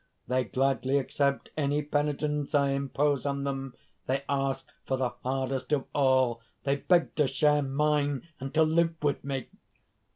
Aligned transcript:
They 0.27 0.45
gladly 0.45 0.97
accept 0.97 1.51
any 1.55 1.83
penitence 1.83 2.55
I 2.55 2.69
impose 2.71 3.23
on 3.23 3.43
them. 3.43 3.75
They 4.07 4.23
ask 4.27 4.65
for 4.83 4.97
the 4.97 5.09
hardest 5.09 5.71
of 5.73 5.85
all; 5.93 6.41
they 6.63 6.77
beg 6.77 7.13
to 7.17 7.27
share 7.27 7.61
mine 7.61 8.27
and 8.39 8.51
to 8.55 8.63
live 8.63 8.95
with 9.03 9.23
me. 9.23 9.47